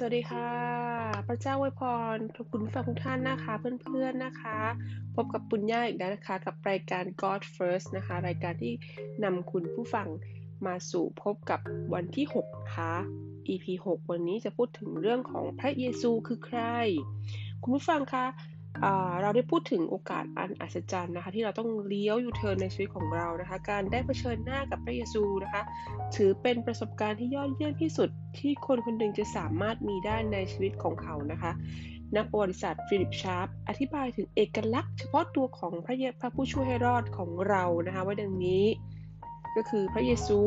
[0.00, 0.50] สวัสดีค่ะ
[1.28, 1.82] พระเจ้าอวยพ
[2.14, 4.58] รทุกคุณฟังทุกท่านนะคะ เพื่อนๆนะคะ
[5.14, 8.72] พบกับปุญญาอีกแล้วนะคะ กับรายการ God First นะคะ รายการที่
[9.24, 10.08] นำคุณผู้ฟัง
[10.66, 11.60] มาสู่พบกับ
[11.94, 12.94] วันที่6นะคะ
[13.48, 16.60] EP 6 วันนี้จะพูดถึงเรื่องของพระเยซูคือใคร
[17.62, 18.26] คุณผู้ฟังคะ
[19.22, 25.62] เราได้พูดถึงโอกาสอันอัศจรรย์นะคะ ที่เราต้องเลี้ยวยูเทิร์นในชีวิตของเรานะคะ การได้เผชิญหน้ากับพระเยซูนะคะ
[26.16, 28.08] ถือเป็นประสบการณ์ที่ยอดเยี่ยมที่สุด
[28.38, 31.52] ที่คนคนหนึ่งจะสามารถมีได้ในชีวิตของเขานะคะ
[32.16, 38.64] นักประวัติศาสตร์ฟิลิปชาร์ปอธิบายถึงเอกลักษณ์เฉพาะตัวของพระเยพระผู้ช่วยให้รอดของเรานะคะไว้ดังนี้
[39.56, 40.40] ก็คือพระเยซู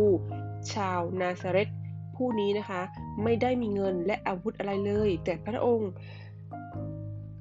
[0.74, 1.70] ชาวนาซาเรต
[2.16, 2.82] ผู้นี้นะคะ
[3.24, 5.92] ไม่ได้มีเงินและอาวุธอะไรเลย แต่พระองค์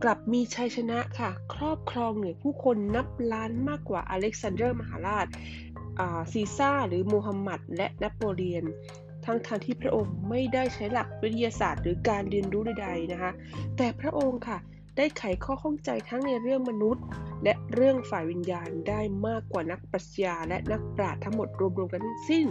[0.03, 5.27] กลับมีชัยชนะค่ะ ครอบครองเหนือผู้คนนับล้านมากกว่าอเล็กซานเดอร์มหาราช
[6.33, 8.65] ซีซ่าหรือโมฮัมหมัดและนโปเลียน
[9.25, 13.33] ทั้งทางที่พระองค์ไม่ได้ใช้หลักวิทยาศาสตร์ หรือการเรียนรู้ใดๆนะคะ
[13.77, 14.59] แต่พระองค์ค่ะ
[14.97, 17.05] ได้ไขข้อข้องใจทั้งในเรื่องมนุษย์
[17.45, 22.47] และเรื่องฝ่ายวิญญาณได้มากกว่านักปรัชญาและนักปราชญ์ทั้งหมดรวมๆกันทั้งสิ้น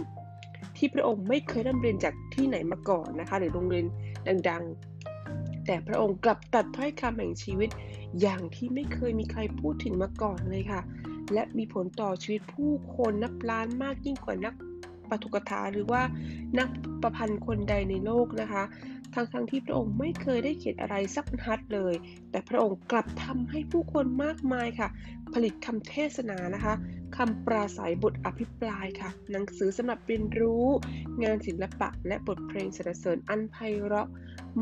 [0.76, 3.86] ที่พระองค์ไม่เคยร่ำเรียนจากที่ไหนมาก่อนนะคะ หรือโรงเรียน
[4.48, 4.64] ดัง
[5.66, 7.70] แต่พระองค์กลับตัดถ้อยคำแห่งชีวิต
[8.20, 10.80] อย่างที่ไม่เคยมีใครพูดถึงมาก่อนเลยค่ะ
[11.32, 14.54] และมีผลต่อชีวิตผู้คนนับล้านมากยิ่งกว่านัก
[15.10, 16.02] ปฐกถาหรือว่า
[16.58, 16.68] นัก
[17.02, 18.62] ประพันธ์คนใดในโลกนะคะ
[19.14, 21.94] ทั้งทั้งที่พระองค์ไม่เคยได้เขียนอะไรสักบรรทัดเลย
[22.30, 24.88] แต่พระองค์กลับทำให้ผู้คนมากมายค่ะ
[25.32, 26.74] ผลิตคำเทศนานะคะ
[27.16, 30.66] คำปราศัยบทอภิปรายค่ะ หนังสือสำหรับเรียนรู้
[31.22, 34.08] งานศิลปะและบทเพลงสรรเสริญอันไพเราะ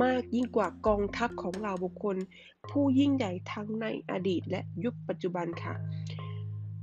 [0.03, 2.17] มากยิ่งกว่ากองทัพของเหล่าบุคคล
[2.71, 5.75] ผู้ยิ่งใหญ่ทั้งในอดีตและยุคปัจจุบันค่ะ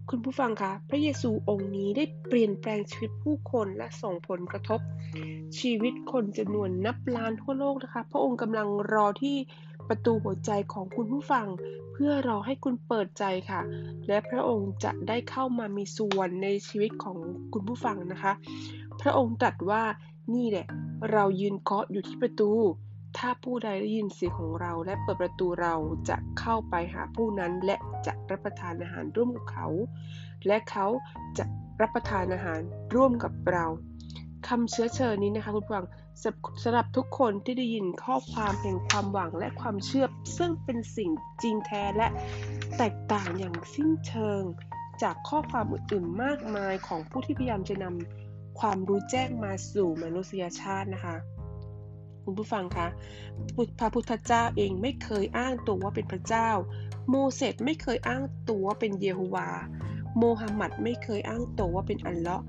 [0.09, 4.79] คุณผู้ฟังคะพระเยซูองค์นี้ได้เปลี่ยนแปลงชีวิตผู้คนและส่งผลกระทบ
[5.59, 9.37] ชีวิตคนจำนวนนับล้านทั่วโลกนะคะ พระองค์กำลังรอที่
[9.87, 11.47] ประตูหัวใจของคุณผู้ฟัง
[11.93, 13.61] เพื่อรอให้คุณเปิดใจค่ะ
[14.07, 17.17] และพระองค์จะได้เข้ามามีส่วนในชีวิตของ
[17.53, 18.33] คุณผู้ฟังนะคะ
[19.01, 19.83] พระองค์ตรัสว่า
[20.35, 20.67] นี่แหละ
[21.11, 22.51] เรายืนเคาะอยู่ที่ประตู
[23.17, 25.75] ถ้าผู้ใดได้ยินเสียงของเราและเปิดประตูเรา
[26.09, 29.67] จะเข้าไปหาผู้นั้นและจะรับประทานอาหารร่วมกับเขา
[30.47, 30.87] และเขา
[31.37, 31.45] จะ
[31.81, 32.61] รับประทานอาหาร
[32.95, 33.65] ร่วมกับเรา
[34.47, 35.85] คำเชื้อเชิญนี้นะคะคุณผู้ฟัง
[36.63, 40.05] สำหรับทุกคนที่ได้ยินข้อความแห่งความหวังและความเชื่อ
[40.37, 41.09] ซึ่งเป็นสิ่ง
[41.41, 42.07] จริงแท้และ
[42.77, 44.43] แตกต่างอย่างสิ้นเชิง
[45.01, 51.15] จากข้อความอื่นๆมากมายของผู้ที่พยายามจะนำความรู้แจ้งมาสู่มนุษยชาตินะคะ
[52.25, 52.87] คุณผู้ฟังคะ
[53.79, 56.49] พระพุทธเจ้าเองไม่เคยอ้างตัวว่าเป็นพระเจ้า
[57.09, 59.47] โมเสสไม่เคยอ้างตัวว่าเป็นเยโฮวา
[60.17, 62.45] โมฮัมหมัดไม่เคยอ้างตัวว่าเป็นอัลเลาะห์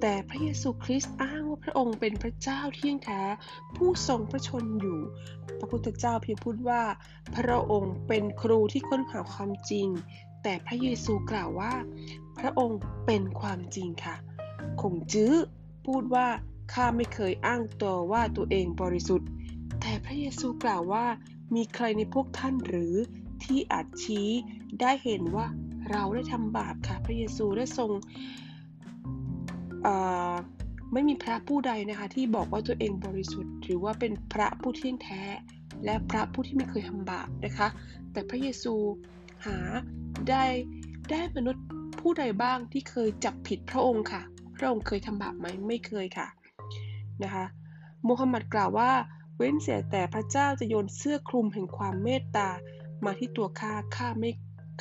[0.00, 3.22] แต่พระเยซูคริสต์อ้างว่าพระองค์เป็นพระเจ้าเที่ยงแท้
[3.76, 4.98] ผู้ทรงพระชนอยู่
[5.58, 6.82] พระพุทธเจ้าเพียงพูดว่า
[7.36, 9.88] พระองค์เป็นครูที่ค้นหาความจริง
[10.42, 11.72] แต่พระเยซูกล่าวว่า
[12.38, 14.16] พระองค์เป็นความจริงค่ะ
[14.82, 15.34] คงจื้อ
[15.86, 16.26] พูดว่า
[16.72, 19.28] ข้าไม่เคยอ้างตัวว่าตัวเองบริสุทธิ์
[19.80, 21.06] แต่พระเยซูกล่าวว่า
[21.54, 22.94] มีใครในพวกท่านหรือ
[23.44, 24.28] ที่อาจชี้
[24.80, 25.46] ได้เห็นว่า
[25.90, 27.90] เราได้ทำบาปค่ะ พระเยซูได้ทรง
[30.92, 35.22] ไม่มีพระผู้ใดนะคะที่บอกว่าตัวเองบริสุทธิ์ หรือว่าเป็นพระผู้เที่ยงแท้
[35.84, 37.68] และพระผู้ที่ไม่เคยทำบาปนะคะ
[38.12, 38.74] แต่พระเยซู
[39.46, 39.58] หา
[40.28, 40.44] ได้
[41.10, 41.64] ได้มนุษย์
[42.00, 44.22] ผู้ใดบ้างที่เคยจับผิดพระองค์ค่ะ
[44.58, 46.26] พระองค์เคยทำบาปไหมไม่เคยค่ะ
[47.22, 47.44] นะคะ
[48.04, 48.92] โมฮัมหมัดกล่าวว่า
[49.36, 52.48] เว้นเสียแต่พระเจ้าจะโยนเสื้อคลุมแห่งความเมตตา
[53.04, 54.30] มาที่ตัวข้าข้าไม่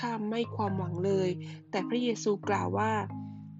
[0.01, 1.29] ข้าไม่ความหวังเลย
[1.71, 2.93] แต่พระเยซูกล่าวว่า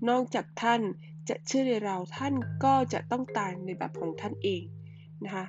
[0.09, 0.81] นอกจากท่าน
[1.30, 2.34] จะเชื่อในเราท่าน
[2.64, 4.64] ก็จะต้องตายในแบบของท่านเอง
[5.25, 5.46] นะคะ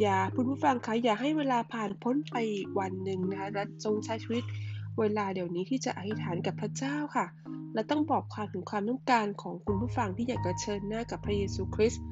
[0.00, 4.44] อย่าคุณผู้ฟังคะอย่าให้เวลาผ่านพ้นไปอีกวันหนึ่งนะคะและจงใช้ชีวิต
[4.98, 7.26] เวลาเดี๋ยวนี้ที่จะอธิษฐานกับพระเจ้าค่ะ
[7.74, 12.04] และต้องบอกความถึงความต้องการของคุณผู้ฟังที่อยากจะเชิญหน้ากับพระเยซูคริสต์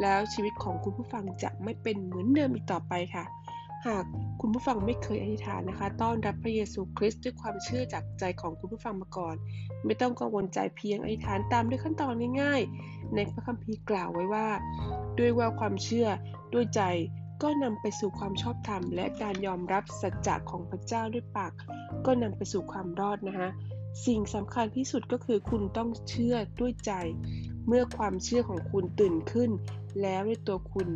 [0.00, 3.24] แล้วชีวิตของคุณผู้ฟังจะไม่เป็นเหมือนเดิมอีกต่อไปค่ะ
[3.86, 4.04] หาก
[4.40, 9.36] คุณผู้ฟังไม่เคยอธิษฐานนะคะ ต้อนรับพระเยซูคริสต์ด้วยความเชื่อจากใจของคุณผู้ฟังมาก่อน
[9.84, 14.48] ไม่ต้องกังวลใจเพียงอธิษฐานตามด้วยขั้นตอนง่ายๆ ในพระคัมภีร์กล่าวไว้ว่า
[15.18, 16.08] ด้วยว่าความเชื่อ
[16.54, 16.82] ด้วยใจ
[17.42, 21.52] ก็นำไปสู่ความชอบธรรม และการยอมรับสัจจะของพระเจ้าด้วยปาก
[22.06, 23.48] ก็นำไปสู่ความรอดนะคะ
[24.06, 26.92] สิ่งสำคัญที่สุดก็คือคุณต้องเชื่อด้วยใจ
[27.66, 29.50] เมื่อความเชื่อของคุณตื่นขึ้น
[30.02, 30.88] แล้วในตัวคุณ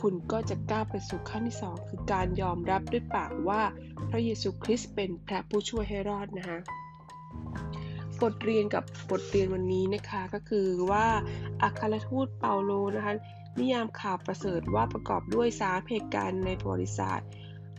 [0.00, 3.62] คุณก็จะก้าวไปสู่ขั้นที่สองคือการยอมรับด้วยปากว่า
[4.10, 6.58] พระเยซูคริสต์เป็นพระผู้ช่วยให้รอดนะคะ
[8.22, 11.06] บทเรียนกับบทเรียนวันนี้นะคะก็คือว่า
[11.62, 13.14] อัครทูตเปาโลนะคะ
[13.58, 17.28] นิยามข่าวประเสริฐว่าประกอบด้วยสาเหตุการณ์ในประวัติศาสตร์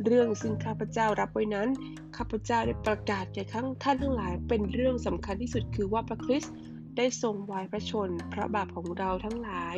[0.05, 1.69] เรื่องซึ่งข้าพเจ้ารับไว้นั้น
[2.17, 6.53] ข้าพเจ้าได้ประกาศแก่ทั้งท่านทั้งหลายเป็นเรื่องสำคัญที่สุดคือว่าพระคริสต์
[6.97, 9.77] ได้ทรงไว้พระชนพระบาปของเราทั้งหลาย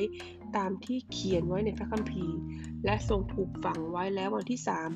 [0.56, 2.38] ตามที่เขียนไว้ในพระคัมภีร์
[2.86, 4.90] และทรงถูกฝังไว้แล้ววันที่สาม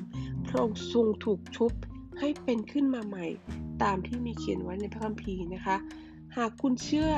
[0.48, 1.72] พระองค์ทรงถูกชุบ
[2.18, 3.26] ให้เป็นขึ้นมาใหม่
[3.82, 5.76] ตามที่มีเขียนไว้ในพระคัมภีร์นะคะ
[6.36, 7.12] หากคุณเชื่อ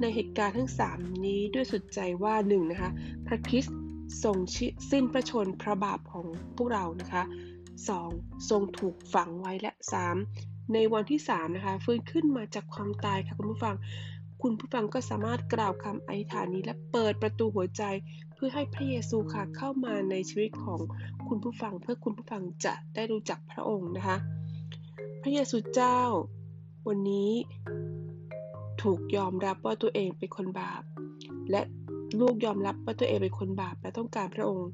[0.00, 2.90] ในเหตุการณ์ทั้ง 3 นี้ด้วยสุดใจว่า1นะคะ
[3.26, 3.76] พระคริสต์
[4.22, 4.36] ทรง
[4.90, 6.26] สิ้นพระชนพระบาปของ
[6.56, 7.22] พวกเรานะคะ
[7.86, 8.48] 2.
[8.50, 9.72] ทรงถูกฝังไว้และ
[10.22, 10.72] 3.
[10.74, 13.76] ในวันที่3นะคะฟื้นขึ้นมาจากความตายค่ะคุณผู้ฟัง
[14.42, 17.82] คุณผู้ฟังก็สามารถกล่าวคำอธิษฐานนี้และเปิดประตูหัวใจ
[18.34, 20.80] เพื่อให้พระเยซูค่ะเข้ามาในชีวิตของ
[21.28, 24.16] คุณผู้ฟัง เพื่อคุณผู้ฟังจะได้รู้จักพระองค์นะคะ
[25.22, 26.00] พระเยซูเจ้า
[26.88, 27.30] วันนี้
[28.82, 30.82] ถูกยอมรับว่าตัวเองเป็นคนบาป
[31.50, 31.62] และ
[32.20, 34.68] ลูกยอมรับว่าตัวเองเป็นคนบาปและต้องการพระองค์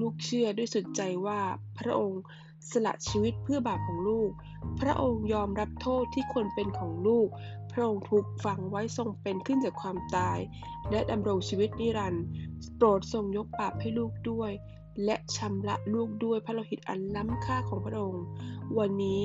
[0.00, 1.40] ลูกเชื่อด้วยสุดใจว่า
[1.78, 2.22] พระองค์
[2.70, 4.30] สละชีวิตเพื่อบาปของลูก
[4.80, 7.28] พระองค์ยอมรับโทษที่ควรเป็นของลูก
[7.72, 10.38] พระองค์ถูกฝังไว้ทรงเป็นขึ้นจากความตาย
[10.90, 12.24] และดำรงชีวิตนิรันดร์
[12.76, 14.52] โปรดทรงยกบาปให้ลูกด้วย
[15.04, 18.24] และชำระลูกด้วยพระโลหิตอันล้ำค่าของพระองค์
[18.78, 19.20] วันนี้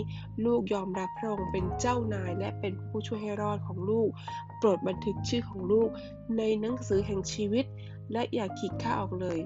[0.45, 4.09] ลูกยอมรับพระองค์เป็นเจ้านายและเป็นผู้ช่วยให้รอดของลูก
[4.57, 5.89] โปรดบันทึกชื่อของลูก
[6.37, 7.65] ในหนังสือแห่งชีวิต
[8.11, 9.39] และอย่าขีดค่าออกเลย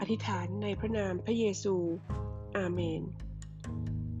[0.00, 1.74] อธิษฐานในพระนามพระเยซู
[2.56, 3.02] อาเมน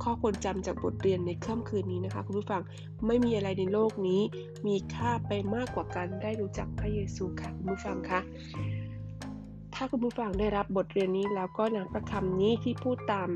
[0.02, 2.62] ข้อควรจำจากบทเรียนในค่ำคืนนี้นะคะคุณผู้ฟัง
[3.06, 4.22] ไม่มีอะไรในโลกนี้
[4.66, 8.20] มีค่าไปมากกว่าการได้รู้จักพระเยซูค่ะคุณผู้ฟังคะ
[9.82, 13.28] ถ้าคุณผู้ฟังได้รับบทเรียนนี้แล้วก็นำพระคำนี้ที่พูดตาม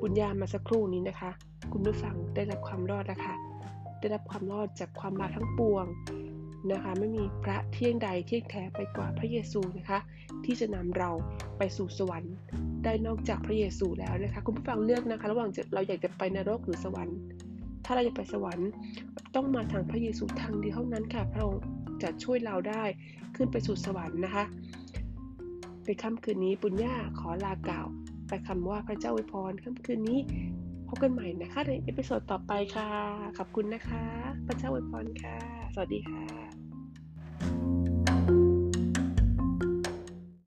[0.00, 1.30] บุญญามาสักครู่นี้นะคะ
[1.72, 3.34] คุณผู้ฟังได้รับความรอดแล้วค่ะ
[4.00, 5.86] ได้รับความรอดจากความบาปทั้งปวง
[6.70, 9.98] นะคะ ไม่มีพระเที่ยงใดเที่ยงแท้ไปกว่าพระเยซูนะคะ
[10.44, 11.10] ที่จะนำเรา
[11.58, 12.34] ไปสู่สวรรค์
[12.84, 17.16] ได้นอกจากพระเยซูแล้วนะคะ คุณผู้ฟังเลือกนะคะ ระหว่างเราอยากจะไปนรกหรือสวรรค์
[17.84, 18.68] ถ้าเราจะไปสวรรค์
[19.34, 21.62] ต้องมาทางพระเยซูทางเดียวเท่านั้นค่ะพระองค์
[22.02, 22.84] จะช่วยเราได้
[23.36, 24.44] ขึ้นไปสู่สวรรค์นะคะ
[25.88, 27.86] ในค่ำคืนนี้ปุญญาขอลากล่าว
[28.28, 30.18] ไปคำว่าพระเจ้าอวยพรค่ำคืนนี้
[30.88, 32.90] พบกันใหม่นะคะใน episode ต่อไปค่ะ
[33.38, 34.04] ขอบคุณนะคะ
[34.46, 35.36] พระเจ้าอวยพรค่ะ
[35.74, 36.47] สวัสดีค่ะ